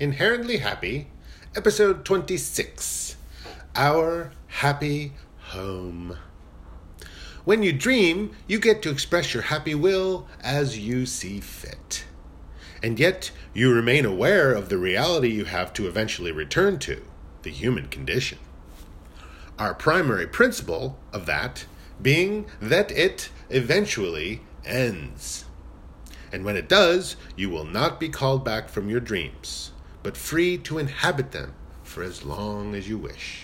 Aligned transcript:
Inherently 0.00 0.58
Happy, 0.58 1.08
episode 1.56 2.04
26 2.04 3.16
Our 3.74 4.30
Happy 4.46 5.12
Home. 5.48 6.16
When 7.44 7.64
you 7.64 7.72
dream, 7.72 8.30
you 8.46 8.60
get 8.60 8.80
to 8.82 8.90
express 8.90 9.34
your 9.34 9.42
happy 9.42 9.74
will 9.74 10.28
as 10.40 10.78
you 10.78 11.04
see 11.04 11.40
fit. 11.40 12.04
And 12.80 13.00
yet, 13.00 13.32
you 13.52 13.74
remain 13.74 14.04
aware 14.04 14.52
of 14.52 14.68
the 14.68 14.78
reality 14.78 15.30
you 15.30 15.46
have 15.46 15.72
to 15.72 15.88
eventually 15.88 16.30
return 16.30 16.78
to 16.80 17.02
the 17.42 17.50
human 17.50 17.88
condition. 17.88 18.38
Our 19.58 19.74
primary 19.74 20.28
principle 20.28 20.96
of 21.12 21.26
that 21.26 21.66
being 22.00 22.46
that 22.62 22.92
it 22.92 23.30
eventually 23.50 24.42
ends. 24.64 25.44
And 26.30 26.44
when 26.44 26.56
it 26.56 26.68
does, 26.68 27.16
you 27.34 27.50
will 27.50 27.64
not 27.64 27.98
be 27.98 28.08
called 28.08 28.44
back 28.44 28.68
from 28.68 28.88
your 28.88 29.00
dreams 29.00 29.72
but 30.02 30.16
free 30.16 30.58
to 30.58 30.78
inhabit 30.78 31.32
them 31.32 31.54
for 31.82 32.02
as 32.02 32.24
long 32.24 32.74
as 32.74 32.88
you 32.88 32.98
wish. 32.98 33.42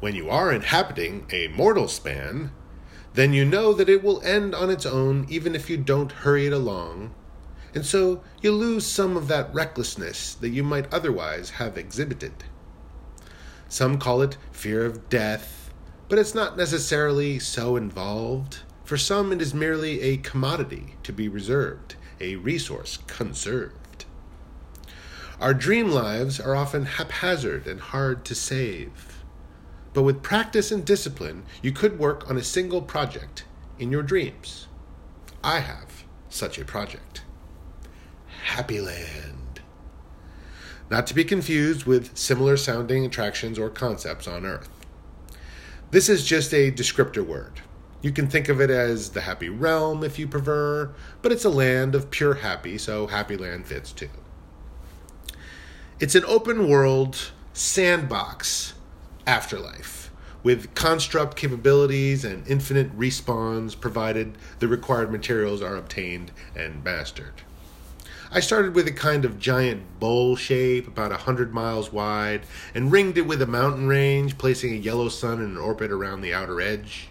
When 0.00 0.14
you 0.14 0.30
are 0.30 0.52
inhabiting 0.52 1.26
a 1.30 1.48
mortal 1.48 1.88
span, 1.88 2.52
then 3.14 3.32
you 3.32 3.44
know 3.44 3.72
that 3.72 3.88
it 3.88 4.02
will 4.02 4.22
end 4.22 4.54
on 4.54 4.70
its 4.70 4.86
own 4.86 5.26
even 5.28 5.54
if 5.54 5.68
you 5.68 5.76
don't 5.76 6.12
hurry 6.12 6.46
it 6.46 6.52
along, 6.52 7.14
and 7.74 7.84
so 7.84 8.22
you 8.40 8.52
lose 8.52 8.86
some 8.86 9.16
of 9.16 9.28
that 9.28 9.52
recklessness 9.52 10.34
that 10.34 10.48
you 10.50 10.62
might 10.62 10.92
otherwise 10.92 11.50
have 11.50 11.76
exhibited. 11.76 12.32
Some 13.68 13.98
call 13.98 14.22
it 14.22 14.36
fear 14.50 14.84
of 14.84 15.08
death, 15.08 15.70
but 16.08 16.18
it's 16.18 16.34
not 16.34 16.56
necessarily 16.56 17.38
so 17.38 17.76
involved. 17.76 18.60
For 18.84 18.96
some, 18.96 19.32
it 19.32 19.40
is 19.40 19.54
merely 19.54 20.00
a 20.00 20.16
commodity 20.16 20.96
to 21.04 21.12
be 21.12 21.28
reserved, 21.28 21.94
a 22.20 22.34
resource 22.36 22.98
conserved. 23.06 23.76
Our 25.40 25.54
dream 25.54 25.90
lives 25.90 26.38
are 26.38 26.54
often 26.54 26.84
haphazard 26.84 27.66
and 27.66 27.80
hard 27.80 28.26
to 28.26 28.34
save. 28.34 29.24
But 29.94 30.02
with 30.02 30.22
practice 30.22 30.70
and 30.70 30.84
discipline, 30.84 31.44
you 31.62 31.72
could 31.72 31.98
work 31.98 32.28
on 32.28 32.36
a 32.36 32.42
single 32.42 32.82
project 32.82 33.44
in 33.78 33.90
your 33.90 34.02
dreams. 34.02 34.68
I 35.42 35.60
have 35.60 36.04
such 36.28 36.58
a 36.58 36.64
project 36.66 37.22
Happy 38.44 38.82
Land. 38.82 39.60
Not 40.90 41.06
to 41.06 41.14
be 41.14 41.24
confused 41.24 41.86
with 41.86 42.18
similar 42.18 42.58
sounding 42.58 43.06
attractions 43.06 43.58
or 43.58 43.70
concepts 43.70 44.28
on 44.28 44.44
Earth. 44.44 44.68
This 45.90 46.10
is 46.10 46.26
just 46.26 46.52
a 46.52 46.70
descriptor 46.70 47.26
word. 47.26 47.62
You 48.02 48.12
can 48.12 48.28
think 48.28 48.50
of 48.50 48.60
it 48.60 48.70
as 48.70 49.10
the 49.10 49.22
happy 49.22 49.48
realm 49.48 50.04
if 50.04 50.18
you 50.18 50.28
prefer, 50.28 50.92
but 51.22 51.32
it's 51.32 51.46
a 51.46 51.50
land 51.50 51.94
of 51.94 52.10
pure 52.10 52.34
happy, 52.34 52.76
so 52.76 53.06
Happy 53.06 53.38
Land 53.38 53.66
fits 53.66 53.92
too. 53.92 54.10
It's 56.00 56.14
an 56.14 56.24
open 56.24 56.66
world 56.66 57.30
sandbox 57.52 58.72
afterlife 59.26 60.10
with 60.42 60.74
construct 60.74 61.36
capabilities 61.36 62.24
and 62.24 62.48
infinite 62.48 62.98
respawns 62.98 63.78
provided 63.78 64.38
the 64.60 64.68
required 64.68 65.12
materials 65.12 65.60
are 65.60 65.76
obtained 65.76 66.32
and 66.56 66.82
mastered. 66.82 67.42
I 68.32 68.40
started 68.40 68.74
with 68.74 68.88
a 68.88 68.92
kind 68.92 69.26
of 69.26 69.38
giant 69.38 70.00
bowl 70.00 70.36
shape 70.36 70.88
about 70.88 71.12
a 71.12 71.18
hundred 71.18 71.52
miles 71.52 71.92
wide 71.92 72.46
and 72.74 72.90
ringed 72.90 73.18
it 73.18 73.26
with 73.26 73.42
a 73.42 73.46
mountain 73.46 73.86
range, 73.86 74.38
placing 74.38 74.72
a 74.72 74.76
yellow 74.76 75.10
sun 75.10 75.38
in 75.38 75.50
an 75.50 75.58
orbit 75.58 75.92
around 75.92 76.22
the 76.22 76.32
outer 76.32 76.62
edge. 76.62 77.10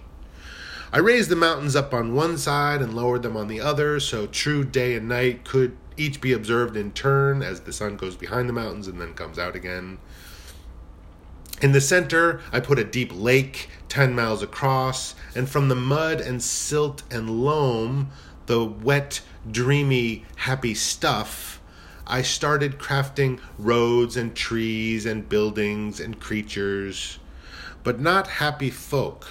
I 0.92 0.98
raised 0.98 1.30
the 1.30 1.36
mountains 1.36 1.76
up 1.76 1.94
on 1.94 2.16
one 2.16 2.40
side 2.40 2.82
and 2.82 2.96
lowered 2.96 3.22
them 3.22 3.38
on 3.38 3.50
the 3.50 3.62
other 3.62 4.00
so 4.00 4.26
true 4.26 4.64
day 4.64 4.96
and 4.96 5.08
night 5.08 5.46
could 5.46 5.78
each 6.00 6.22
be 6.22 6.34
observed 6.34 6.78
in 6.78 6.92
turn 6.92 7.44
as 7.44 7.62
the 7.62 7.74
sun 7.74 7.98
goes 7.98 8.16
behind 8.16 8.48
the 8.48 8.54
mountains 8.54 8.88
and 8.88 9.00
then 9.00 9.14
comes 9.14 9.38
out 9.38 9.56
again. 9.56 9.98
In 11.62 11.74
the 11.74 11.82
center, 11.82 12.42
I 12.54 12.62
put 12.62 12.80
a 12.80 12.86
deep 12.86 13.12
lake 13.14 13.70
10 13.90 14.16
miles 14.16 14.42
across, 14.42 15.14
and 15.36 15.50
from 15.50 15.68
the 15.68 15.76
mud 15.76 16.22
and 16.22 16.42
silt 16.42 17.04
and 17.12 17.30
loam, 17.30 18.12
the 18.46 18.64
wet, 18.64 19.22
dreamy, 19.50 20.26
happy 20.38 20.74
stuff, 20.74 21.62
I 22.08 22.22
started 22.22 22.80
crafting 22.80 23.40
roads 23.58 24.16
and 24.16 24.34
trees 24.34 25.06
and 25.06 25.28
buildings 25.28 26.00
and 26.00 26.20
creatures, 26.20 27.20
but 27.84 28.00
not 28.00 28.28
happy 28.28 28.70
folk. 28.70 29.28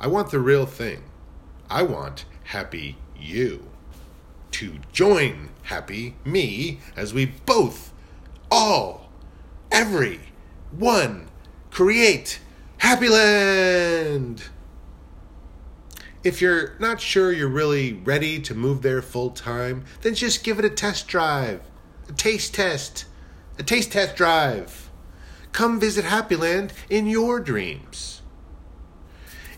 I 0.00 0.06
want 0.06 0.30
the 0.30 0.40
real 0.40 0.66
thing. 0.66 1.04
I 1.68 1.82
want 1.82 2.24
happy 2.44 2.96
you 3.16 3.70
to 4.60 4.78
join 4.92 5.48
Happy 5.62 6.14
Me 6.22 6.80
as 6.94 7.14
we 7.14 7.24
both, 7.24 7.94
all, 8.50 9.08
every 9.72 10.20
one 10.70 11.28
create 11.70 12.40
Happy 12.76 13.08
Land. 13.08 14.44
If 16.22 16.42
you're 16.42 16.74
not 16.78 17.00
sure 17.00 17.32
you're 17.32 17.48
really 17.48 17.94
ready 17.94 18.38
to 18.40 18.54
move 18.54 18.82
there 18.82 19.00
full 19.00 19.30
time, 19.30 19.86
then 20.02 20.14
just 20.14 20.44
give 20.44 20.58
it 20.58 20.66
a 20.66 20.68
test 20.68 21.08
drive, 21.08 21.62
a 22.10 22.12
taste 22.12 22.52
test, 22.52 23.06
a 23.58 23.62
taste 23.62 23.92
test 23.92 24.14
drive. 24.14 24.90
Come 25.52 25.80
visit 25.80 26.04
Happy 26.04 26.36
Land 26.36 26.74
in 26.90 27.06
your 27.06 27.40
dreams. 27.40 28.19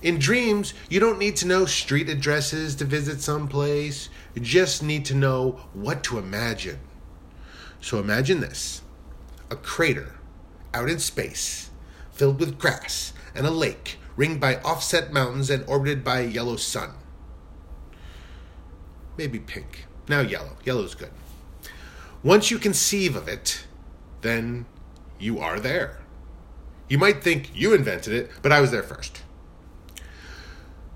In 0.02 0.18
dreams, 0.18 0.74
you 0.90 0.98
don't 0.98 1.18
need 1.18 1.36
to 1.36 1.46
know 1.46 1.64
street 1.64 2.08
addresses 2.08 2.74
to 2.76 2.84
visit 2.84 3.20
someplace. 3.20 4.08
You 4.34 4.42
just 4.42 4.82
need 4.82 5.04
to 5.06 5.14
know 5.14 5.60
what 5.72 6.02
to 6.04 6.18
imagine. 6.18 6.80
So 7.80 7.98
imagine 7.98 8.40
this 8.40 8.82
a 9.50 9.56
crater 9.56 10.18
out 10.74 10.88
in 10.88 10.98
space, 10.98 11.70
filled 12.10 12.40
with 12.40 12.58
grass 12.58 13.12
and 13.34 13.46
a 13.46 13.50
lake 13.50 13.98
ringed 14.16 14.40
by 14.40 14.56
offset 14.56 15.12
mountains 15.12 15.50
and 15.50 15.64
orbited 15.68 16.02
by 16.02 16.20
a 16.20 16.26
yellow 16.26 16.56
sun. 16.56 16.90
Maybe 19.16 19.38
pink. 19.38 19.86
Now 20.08 20.20
yellow. 20.20 20.56
Yellow's 20.64 20.94
good. 20.94 21.12
Once 22.22 22.50
you 22.50 22.58
conceive 22.58 23.14
of 23.16 23.28
it, 23.28 23.66
then 24.22 24.66
you 25.18 25.38
are 25.38 25.60
there. 25.60 26.00
You 26.88 26.98
might 26.98 27.22
think 27.22 27.50
you 27.54 27.74
invented 27.74 28.12
it, 28.12 28.30
but 28.42 28.52
I 28.52 28.60
was 28.60 28.70
there 28.70 28.82
first. 28.82 29.22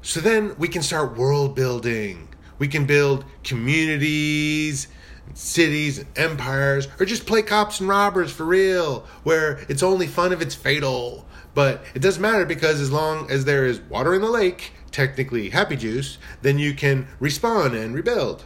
So 0.07 0.21
then 0.21 0.55
we 0.57 0.69
can 0.69 0.83
start 0.83 1.17
world 1.17 1.57
building. 1.57 2.29
We 2.61 2.69
can 2.69 2.87
build 2.87 3.25
communities, 3.43 4.87
cities, 5.35 5.99
and 5.99 6.07
empires, 6.17 6.87
or 7.01 7.07
just 7.07 7.27
play 7.27 7.43
cops 7.43 7.81
and 7.81 7.89
robbers 7.89 8.31
for 8.31 8.45
real, 8.45 9.05
where 9.25 9.59
it's 9.69 9.83
only 9.83 10.07
fun 10.07 10.33
if 10.33 10.41
it's 10.41 10.55
fatal. 10.55 11.27
But 11.55 11.83
it 11.93 12.03
doesn't 12.03 12.23
matter 12.23 12.47
because 12.47 12.81
as 12.81 12.93
long 12.93 13.29
as 13.33 13.47
there 13.47 13.67
is 13.67 13.81
water 13.81 14.15
in 14.15 14.23
the 14.23 14.31
lake, 14.31 14.75
technically 14.93 15.51
happy 15.51 15.75
juice, 15.75 16.19
then 16.41 16.61
you 16.61 16.73
can 16.73 17.09
respawn 17.21 17.77
and 17.77 17.93
rebuild. 17.93 18.45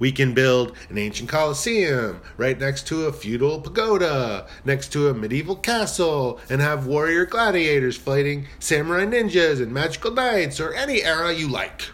We 0.00 0.12
can 0.12 0.32
build 0.32 0.74
an 0.88 0.96
ancient 0.96 1.28
coliseum 1.28 2.22
right 2.38 2.58
next 2.58 2.86
to 2.88 3.04
a 3.04 3.12
feudal 3.12 3.60
pagoda, 3.60 4.48
next 4.64 4.88
to 4.94 5.08
a 5.08 5.14
medieval 5.14 5.56
castle, 5.56 6.40
and 6.48 6.62
have 6.62 6.86
warrior 6.86 7.26
gladiators 7.26 7.98
fighting 7.98 8.48
samurai 8.58 9.04
ninjas 9.04 9.62
and 9.62 9.72
magical 9.72 10.10
knights 10.10 10.58
or 10.58 10.72
any 10.72 11.04
era 11.04 11.34
you 11.34 11.48
like. 11.48 11.90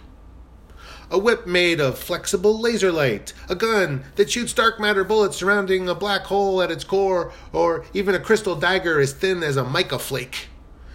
A 1.10 1.18
whip 1.18 1.48
made 1.48 1.80
of 1.80 1.98
flexible 1.98 2.60
laser 2.60 2.92
light, 2.92 3.32
a 3.48 3.56
gun 3.56 4.04
that 4.14 4.30
shoots 4.30 4.52
dark 4.52 4.78
matter 4.78 5.02
bullets 5.02 5.36
surrounding 5.36 5.88
a 5.88 5.94
black 5.94 6.22
hole 6.22 6.62
at 6.62 6.70
its 6.70 6.84
core, 6.84 7.32
or 7.52 7.84
even 7.92 8.14
a 8.14 8.20
crystal 8.20 8.54
dagger 8.54 9.00
as 9.00 9.12
thin 9.12 9.42
as 9.42 9.56
a 9.56 9.64
mica 9.64 9.98
flake, 9.98 10.46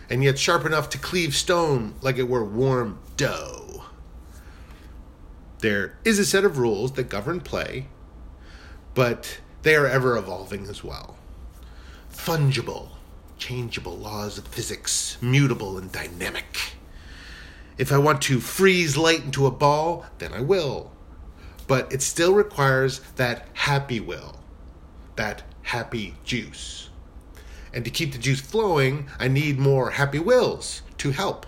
and 0.10 0.24
yet 0.24 0.40
sharp 0.40 0.66
enough 0.66 0.90
to 0.90 0.98
cleave 0.98 1.36
stone 1.36 1.94
like 2.02 2.18
it 2.18 2.30
were 2.30 2.44
warm 2.44 3.00
dough. 3.18 3.61
There 5.62 5.96
is 6.04 6.18
a 6.18 6.26
set 6.26 6.44
of 6.44 6.58
rules 6.58 6.94
that 6.94 7.08
govern 7.08 7.40
play, 7.40 7.86
but 8.96 9.40
they 9.62 9.76
are 9.76 9.86
ever 9.86 10.18
evolving 10.18 10.66
as 10.66 10.84
well. 10.84 11.18
Fungible, 12.12 12.90
changeable 13.38 13.96
laws 13.96 14.40
of 14.40 14.48
physics, 14.48 15.20
mutable 15.22 15.78
and 15.78 15.92
dynamic. 15.92 16.74
If 17.78 17.92
I 17.92 18.00
want 18.00 18.24
to 18.24 18.40
freeze 18.40 18.98
light 18.98 19.24
into 19.24 19.46
a 19.46 19.52
ball, 19.52 20.08
then 20.18 20.34
I 20.34 20.42
will. 20.42 20.92
But 21.68 21.94
it 21.94 22.02
still 22.02 22.34
requires 22.34 23.02
that 23.18 23.48
happy 23.54 24.00
will, 24.00 24.40
that 25.16 25.44
happy 25.62 26.16
juice. 26.24 26.90
And 27.72 27.86
to 27.86 27.92
keep 27.92 28.14
the 28.14 28.18
juice 28.18 28.42
flowing, 28.42 29.10
I 29.20 29.28
need 29.28 29.60
more 29.60 29.92
happy 29.92 30.20
wills 30.20 30.82
to 30.98 31.12
help. 31.12 31.46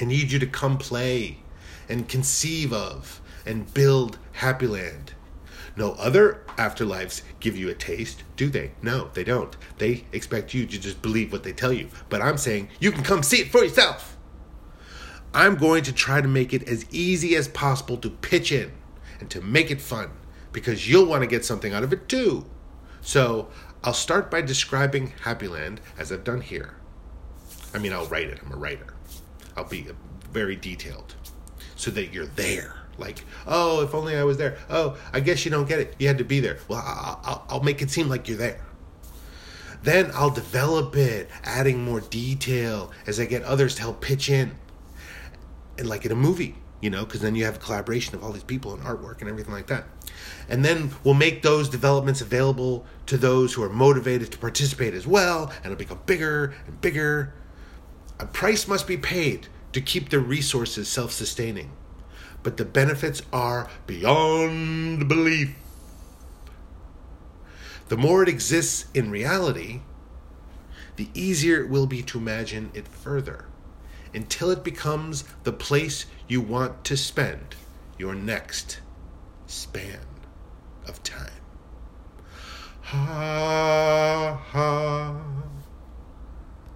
I 0.00 0.04
need 0.04 0.30
you 0.30 0.38
to 0.38 0.46
come 0.46 0.78
play 0.78 1.38
and 1.90 2.08
conceive 2.08 2.72
of 2.72 3.20
and 3.44 3.72
build 3.74 4.18
Happy 4.32 4.66
Land. 4.66 5.12
No 5.76 5.92
other 5.92 6.42
afterlives 6.56 7.22
give 7.40 7.56
you 7.56 7.68
a 7.68 7.74
taste, 7.74 8.22
do 8.36 8.48
they? 8.48 8.72
No, 8.82 9.10
they 9.14 9.24
don't. 9.24 9.56
They 9.78 10.04
expect 10.12 10.52
you 10.54 10.66
to 10.66 10.78
just 10.80 11.02
believe 11.02 11.32
what 11.32 11.42
they 11.42 11.52
tell 11.52 11.72
you. 11.72 11.88
But 12.08 12.22
I'm 12.22 12.38
saying 12.38 12.68
you 12.80 12.92
can 12.92 13.02
come 13.02 13.22
see 13.22 13.38
it 13.38 13.50
for 13.50 13.62
yourself. 13.64 14.16
I'm 15.32 15.54
going 15.56 15.84
to 15.84 15.92
try 15.92 16.20
to 16.20 16.28
make 16.28 16.52
it 16.52 16.68
as 16.68 16.86
easy 16.90 17.36
as 17.36 17.48
possible 17.48 17.96
to 17.98 18.10
pitch 18.10 18.50
in 18.52 18.72
and 19.20 19.30
to 19.30 19.40
make 19.40 19.70
it 19.70 19.80
fun. 19.80 20.10
because 20.52 20.88
you'll 20.88 21.06
want 21.06 21.22
to 21.22 21.26
get 21.26 21.44
something 21.44 21.72
out 21.72 21.84
of 21.84 21.92
it 21.92 22.08
too. 22.08 22.44
So 23.00 23.48
I'll 23.84 23.92
start 23.92 24.30
by 24.30 24.42
describing 24.42 25.12
Happyland 25.22 25.78
as 25.98 26.10
I've 26.12 26.24
done 26.24 26.40
here. 26.40 26.74
I 27.72 27.78
mean, 27.78 27.92
I'll 27.92 28.06
write 28.06 28.28
it, 28.28 28.40
I'm 28.44 28.52
a 28.52 28.56
writer. 28.56 28.94
I'll 29.56 29.64
be 29.64 29.86
very 30.32 30.56
detailed 30.56 31.14
so 31.80 31.90
that 31.92 32.12
you're 32.12 32.26
there. 32.26 32.76
Like, 32.98 33.24
oh, 33.46 33.82
if 33.82 33.94
only 33.94 34.16
I 34.16 34.24
was 34.24 34.36
there. 34.36 34.58
Oh, 34.68 34.98
I 35.12 35.20
guess 35.20 35.44
you 35.44 35.50
don't 35.50 35.66
get 35.66 35.80
it. 35.80 35.96
You 35.98 36.06
had 36.06 36.18
to 36.18 36.24
be 36.24 36.40
there. 36.40 36.58
Well, 36.68 36.82
I'll, 36.84 37.44
I'll 37.48 37.62
make 37.62 37.80
it 37.80 37.90
seem 37.90 38.08
like 38.08 38.28
you're 38.28 38.36
there. 38.36 38.60
Then 39.82 40.10
I'll 40.14 40.30
develop 40.30 40.94
it, 40.94 41.30
adding 41.42 41.82
more 41.82 42.00
detail 42.00 42.92
as 43.06 43.18
I 43.18 43.24
get 43.24 43.42
others 43.44 43.74
to 43.76 43.80
help 43.80 44.02
pitch 44.02 44.28
in. 44.28 44.52
And 45.78 45.88
like 45.88 46.04
in 46.04 46.12
a 46.12 46.16
movie, 46.16 46.56
you 46.82 46.90
know, 46.90 47.06
because 47.06 47.22
then 47.22 47.34
you 47.34 47.46
have 47.46 47.56
a 47.56 47.58
collaboration 47.58 48.14
of 48.14 48.22
all 48.22 48.32
these 48.32 48.44
people 48.44 48.74
and 48.74 48.82
artwork 48.82 49.20
and 49.22 49.30
everything 49.30 49.54
like 49.54 49.68
that. 49.68 49.84
And 50.50 50.62
then 50.62 50.90
we'll 51.02 51.14
make 51.14 51.40
those 51.40 51.70
developments 51.70 52.20
available 52.20 52.84
to 53.06 53.16
those 53.16 53.54
who 53.54 53.62
are 53.62 53.70
motivated 53.70 54.30
to 54.32 54.38
participate 54.38 54.92
as 54.92 55.06
well, 55.06 55.50
and 55.56 55.72
it'll 55.72 55.76
become 55.76 56.00
bigger 56.04 56.54
and 56.66 56.78
bigger. 56.82 57.32
A 58.18 58.26
price 58.26 58.68
must 58.68 58.86
be 58.86 58.98
paid 58.98 59.48
to 59.72 59.80
keep 59.80 60.08
the 60.08 60.20
resources 60.20 60.88
self 60.88 61.12
sustaining, 61.12 61.72
but 62.42 62.56
the 62.56 62.64
benefits 62.64 63.22
are 63.32 63.68
beyond 63.86 65.08
belief. 65.08 65.54
The 67.88 67.96
more 67.96 68.22
it 68.22 68.28
exists 68.28 68.86
in 68.94 69.10
reality, 69.10 69.80
the 70.96 71.08
easier 71.14 71.60
it 71.62 71.68
will 71.68 71.86
be 71.86 72.02
to 72.02 72.18
imagine 72.18 72.70
it 72.74 72.86
further 72.86 73.46
until 74.14 74.50
it 74.50 74.62
becomes 74.64 75.24
the 75.44 75.52
place 75.52 76.06
you 76.28 76.40
want 76.40 76.84
to 76.84 76.96
spend 76.96 77.54
your 77.98 78.14
next 78.14 78.80
span 79.46 80.00
of 80.86 81.02
time. 81.02 81.30